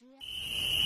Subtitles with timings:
[0.00, 0.85] 用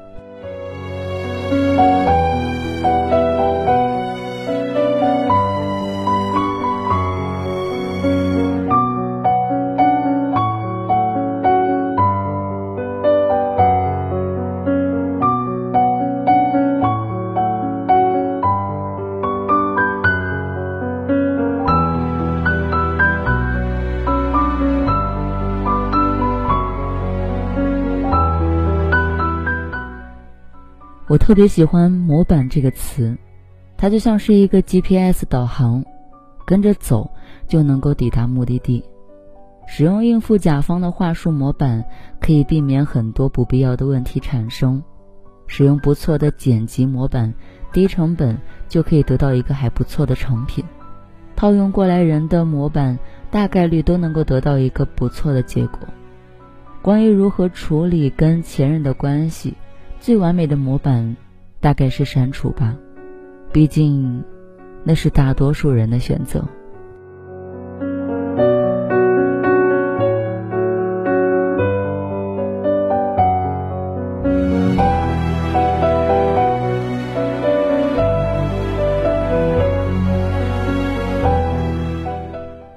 [31.11, 33.17] 我特别喜欢“模板”这个词，
[33.75, 35.83] 它就像是一个 GPS 导航，
[36.45, 37.11] 跟着走
[37.49, 38.81] 就能够抵达目的地。
[39.67, 41.83] 使用应付甲方的话术模板，
[42.21, 44.81] 可以避免很多不必要的问题产生。
[45.47, 47.33] 使用不错的剪辑模板，
[47.73, 48.37] 低成本
[48.69, 50.63] 就可以得到一个还不错的成品。
[51.35, 52.97] 套用过来人的模板，
[53.29, 55.79] 大概率都能够得到一个不错的结果。
[56.81, 59.53] 关于如何处理跟前任的关系。
[60.01, 61.15] 最完美的模板，
[61.59, 62.75] 大概是删除吧，
[63.53, 64.23] 毕竟，
[64.83, 66.43] 那是大多数人的选择。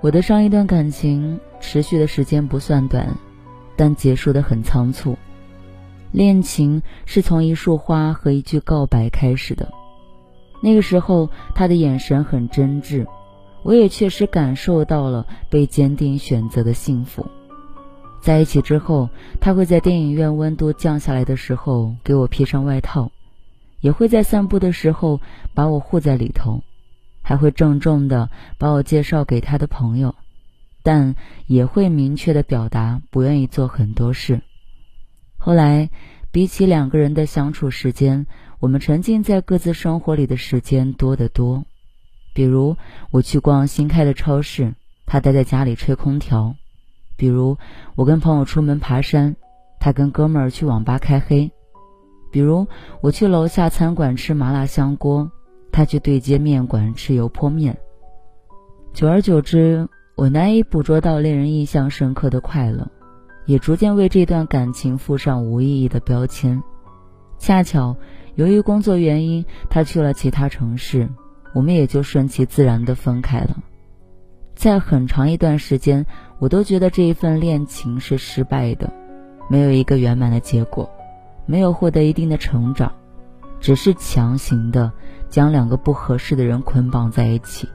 [0.03, 3.09] 我的上一段感情持续的时间不算短，
[3.77, 5.17] 但结束的很仓促。
[6.15, 9.73] 恋情是从一束花和一句告白开始的，
[10.63, 13.05] 那个时候他的眼神很真挚，
[13.65, 17.27] 我也确实感受到了被坚定选择的幸福。
[18.23, 19.09] 在一起之后，
[19.41, 23.11] 他会在电影院温度降下来的时候给我披上外套，
[23.81, 25.21] 也会在散步的时候
[25.53, 26.63] 把我护在里头，
[27.23, 30.15] 还会郑重的把我介绍给他的朋友，
[30.85, 31.17] 但
[31.49, 34.43] 也会明确的表达不愿意做很多事。
[35.47, 35.91] 后来，
[36.33, 38.27] 比起两个人的相处时间，
[38.61, 41.67] 我们沉浸在各自生活里的时间多得多。
[42.33, 42.79] 比如，
[43.11, 44.75] 我去逛新开的超市，
[45.05, 46.55] 他待在家里吹空调；
[47.19, 47.59] 比如，
[47.95, 49.37] 我跟朋友出门爬山，
[49.79, 51.51] 他跟哥们儿去网吧开黑；
[52.33, 52.67] 比如，
[53.03, 55.31] 我去楼下餐馆吃麻辣香锅，
[55.71, 57.77] 他去对街面馆吃油泼面。
[58.95, 62.91] 久而久之，我难以捕捉到令人印象深刻的快乐。
[63.47, 66.63] 也逐渐为这段感情附上无意义的标签。
[67.39, 67.97] 恰巧
[68.37, 71.09] 由于工作原因，他去了其他城市，
[71.53, 73.57] 我们也就顺其自然的分开了。
[74.55, 76.07] 在很长一段时间，
[76.39, 78.93] 我都觉得这一份恋情是失败的，
[79.51, 80.89] 没有一个圆满的结果，
[81.45, 82.93] 没有获得一定的成长，
[83.61, 84.93] 只是强行的
[85.29, 87.69] 将两个不合适的人捆绑在一起。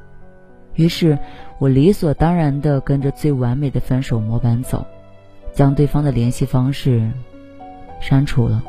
[0.75, 1.19] 于是，
[1.59, 4.85] 我理所当然的跟着最完美的分手模板走。
[5.59, 7.11] 将对方的联系方式
[7.99, 8.63] 删除了。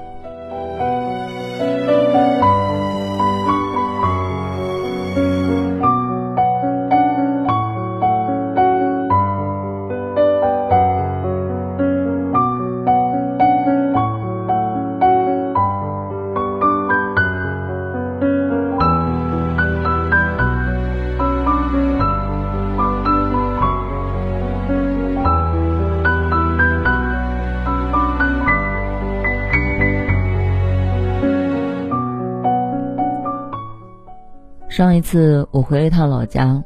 [34.70, 36.62] 上一次我回了一趟老家，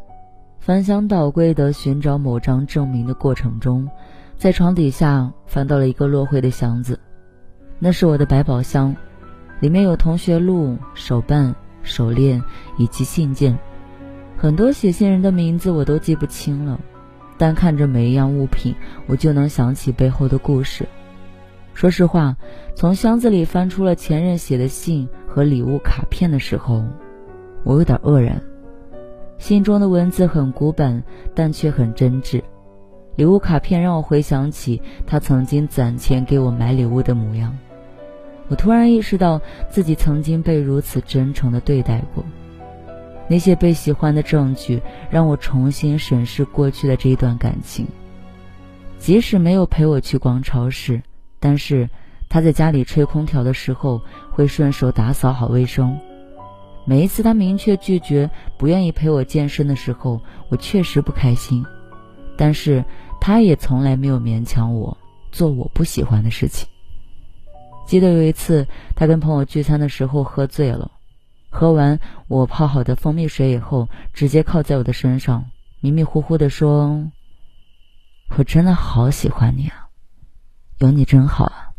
[0.61, 3.89] 翻箱倒柜的寻找某张证明的过程中，
[4.37, 7.01] 在床底下翻到了一个落灰的箱子，
[7.79, 8.95] 那是我的百宝箱，
[9.59, 12.43] 里面有同学录、手办、手链
[12.77, 13.59] 以及信件，
[14.37, 16.79] 很多写信人的名字我都记不清了，
[17.39, 18.75] 但看着每一样物品，
[19.07, 20.87] 我就能想起背后的故事。
[21.73, 22.37] 说实话，
[22.77, 26.85] 从箱子里翻出了前任写的信和礼物卡片的时候。
[27.65, 28.41] 我有点愕然，
[29.39, 31.03] 信中的文字很古板，
[31.35, 32.43] 但却很真挚。
[33.17, 37.57] 礼物卡片让我回想起他曾经攒钱给我买礼物的模样。
[38.49, 39.41] 我突然意识到
[39.71, 42.23] 自己曾经被如此真诚的对待过。
[43.27, 47.87] 那些被喜欢的证据让我重新审视过去的这一段感情。
[48.99, 51.01] 即使没有陪我去逛超市，
[51.41, 51.89] 但是
[52.29, 55.99] 他在家里吹空调的时候会顺手打扫好卫生。
[56.87, 60.21] 每一次他明确拒绝、不愿意陪我健身的时候，
[60.51, 61.65] 我确实不开心。
[62.37, 62.85] 但是
[63.21, 64.99] 他也从来没有勉强我
[65.33, 66.69] 做我不喜欢的事情。
[67.87, 68.67] 记得有一次，
[68.97, 70.91] 他跟朋友聚餐的时候喝醉了，
[71.49, 75.47] 喝完我泡好的蜂蜜水以后，直接靠在我的身上，
[75.81, 77.11] 迷迷糊糊的说
[78.37, 79.89] ：“我真的好喜欢你啊，
[80.79, 81.71] 有你真好啊。”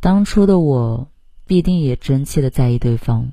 [0.00, 1.10] 当初的我
[1.46, 3.32] 必定也真切的在意对方。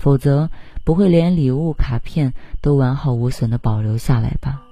[0.00, 0.50] 否则，
[0.82, 4.62] 不会连礼物卡片都完好无损的保留下来吧。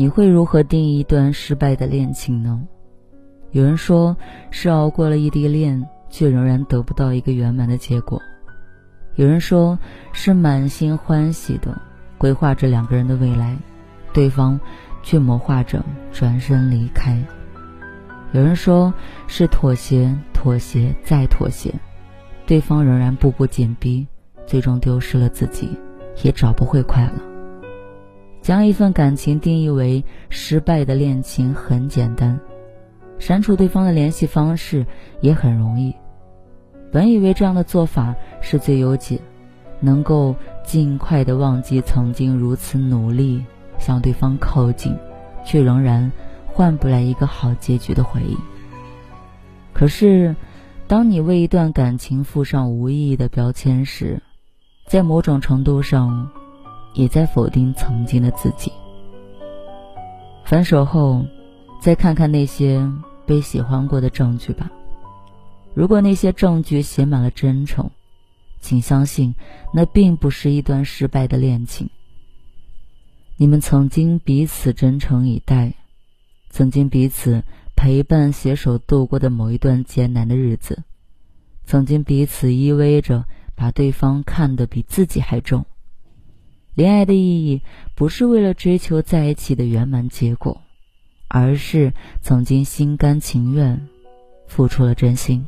[0.00, 2.66] 你会如何定义一段失败的恋情呢？
[3.50, 4.16] 有人说
[4.50, 8.18] 是熬过了异地恋，却仍然得不到一个圆满的结果；
[9.16, 9.78] 有人说
[10.14, 11.78] 是满心欢喜的
[12.16, 13.54] 规划着两个人的未来，
[14.14, 14.58] 对方
[15.02, 17.18] 却谋划着转身离开；
[18.32, 18.94] 有人说
[19.26, 21.74] 是妥协、妥协再妥协，
[22.46, 24.06] 对方仍然步步紧逼，
[24.46, 25.68] 最终丢失了自己，
[26.22, 27.29] 也找不回快乐。
[28.42, 32.40] 将一份感情定义为失败的恋情很简单，
[33.18, 34.86] 删除对方的联系方式
[35.20, 35.94] 也很容易。
[36.90, 39.20] 本以为这样的做法是最优解，
[39.78, 40.34] 能够
[40.64, 43.44] 尽快的忘记曾经如此努力
[43.78, 44.96] 向对方靠近，
[45.44, 46.10] 却仍然
[46.46, 48.36] 换不来一个好结局的回忆。
[49.74, 50.34] 可是，
[50.88, 54.22] 当你为一段感情附上无意义的标签时，
[54.86, 56.30] 在某种程度上。
[56.94, 58.72] 也在否定曾经的自己。
[60.44, 61.24] 分手后，
[61.80, 62.86] 再看看那些
[63.26, 64.70] 被喜欢过的证据吧。
[65.74, 67.90] 如果那些证据写满了真诚，
[68.60, 69.34] 请相信，
[69.72, 71.88] 那并不是一段失败的恋情。
[73.36, 75.74] 你们曾经彼此真诚以待，
[76.50, 77.44] 曾经彼此
[77.76, 80.82] 陪伴携手度过的某一段艰难的日子，
[81.64, 85.64] 曾经彼此依偎着，把对方看得比自己还重。
[86.74, 87.62] 恋爱的意义
[87.94, 90.60] 不是为了追求在一起的圆满结果，
[91.28, 93.88] 而是曾经心甘情愿
[94.46, 95.46] 付出了真心。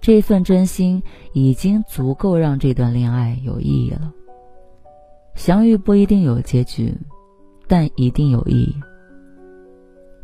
[0.00, 4.12] 这份真心已经足够让这段恋爱有意义了。
[5.34, 6.94] 相遇不一定有结局，
[7.66, 8.74] 但一定有意义。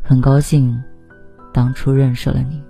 [0.03, 0.79] 很高兴
[1.51, 2.61] 当初认识了你。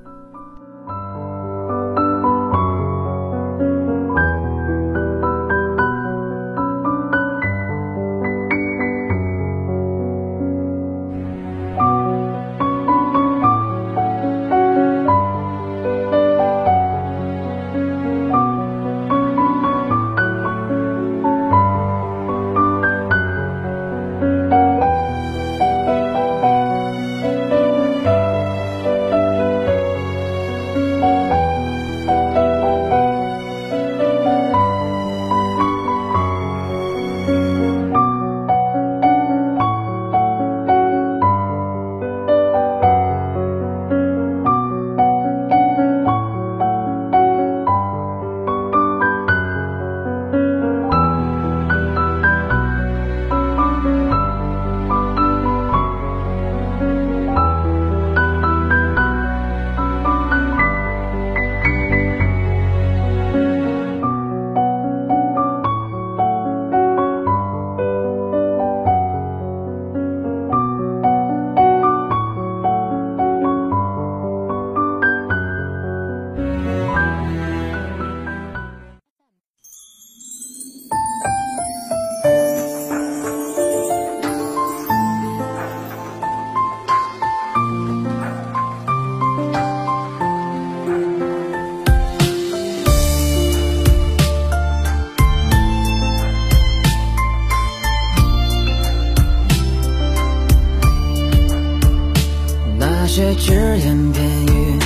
[103.44, 104.78] 只言片语，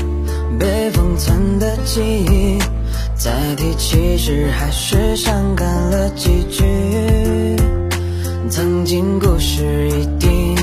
[0.58, 2.58] 被封存的记忆，
[3.14, 6.64] 再提起时还是伤感了几句。
[8.50, 10.56] 曾经故事已定，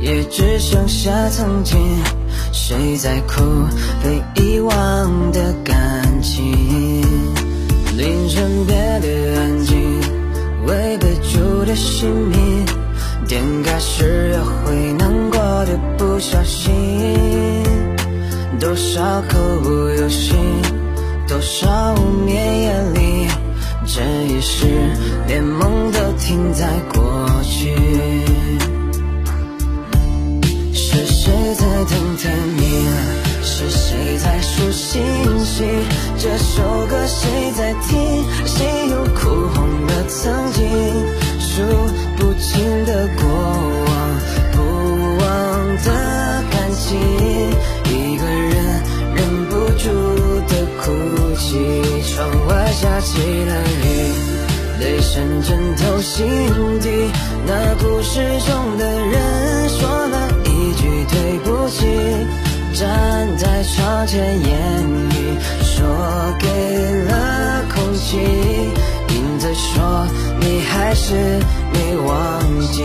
[0.00, 1.78] 也只剩下曾经。
[2.52, 3.40] 谁在哭？
[4.02, 6.42] 被遗忘的感情，
[7.96, 9.78] 凌晨变得安静，
[10.66, 12.66] 未被住的姓名，
[13.28, 16.66] 点开时又会难我的不小心。
[18.60, 20.36] 多少口不由心，
[21.26, 23.26] 多少无眠夜里，
[23.86, 24.66] 这一世
[25.26, 27.00] 连梦都停在过
[27.42, 27.77] 去。
[53.18, 53.86] 起了雨，
[54.80, 56.24] 泪渗枕头心
[56.80, 57.10] 底。
[57.44, 61.84] 那故事中的人说了一句对不起，
[62.74, 65.84] 站在窗前，言语说
[66.38, 66.46] 给
[67.06, 70.06] 了空气，影子说
[70.40, 71.14] 你还是
[71.72, 72.84] 没忘记。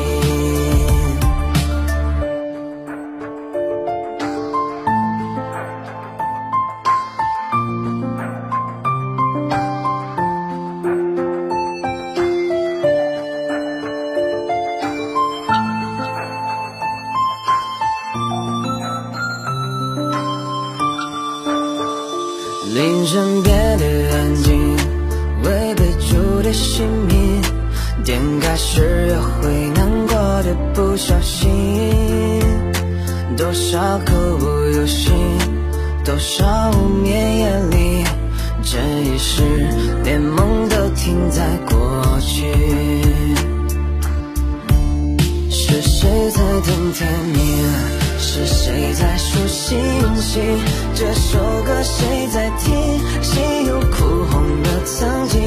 [33.73, 35.11] 少口不由心，
[36.05, 38.03] 多少无眠夜里，
[38.61, 39.41] 这一世
[40.03, 42.53] 连梦都停在过去。
[45.49, 47.43] 是谁在等天明？
[48.19, 49.79] 是谁在数星
[50.17, 50.43] 星？
[50.93, 52.75] 这首歌谁在听？
[53.23, 55.41] 谁又哭红了曾经？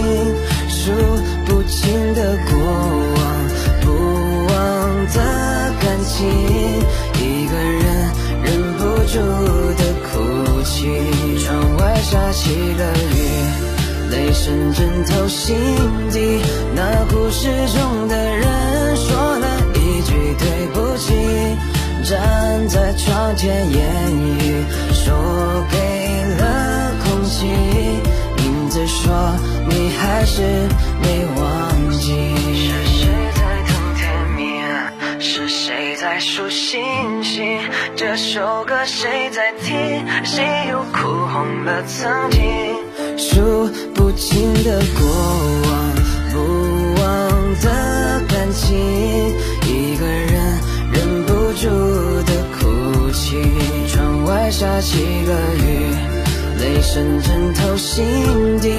[0.69, 0.91] 数
[1.45, 2.59] 不清的过
[3.15, 3.49] 往，
[3.83, 3.87] 不
[4.49, 6.27] 忘的感情，
[7.21, 7.85] 一个人
[8.43, 8.47] 忍
[8.79, 9.19] 不住
[9.75, 10.75] 的哭泣。
[11.45, 15.57] 窗外下起了雨，泪渗枕头心
[16.11, 16.41] 底。
[16.75, 21.15] 那故事中的人说了一句对不起。
[22.05, 23.81] 站在窗前，言
[24.17, 25.13] 语说
[25.71, 25.77] 给
[26.37, 27.47] 了空气，
[28.45, 29.35] 影子说
[29.69, 30.41] 你还是
[31.03, 32.36] 没忘记。
[38.17, 39.77] 这首歌谁在听？
[40.25, 42.41] 谁又哭红了曾经？
[43.19, 45.07] 数不清的过
[45.69, 45.95] 往，
[46.33, 46.39] 不
[47.03, 47.05] 忘
[47.61, 48.75] 的感情，
[49.69, 50.33] 一个人
[50.95, 51.69] 忍不住
[52.23, 53.37] 的哭泣。
[53.87, 54.97] 窗外下起
[55.27, 55.95] 了雨，
[56.59, 58.73] 泪渗枕头心底。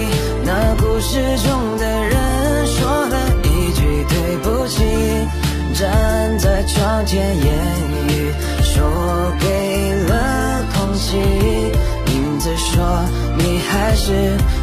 [0.44, 4.84] 那故事中的人说了一句对不起，
[5.76, 7.54] 站在窗前，言
[8.07, 8.07] 语
[14.08, 14.57] 给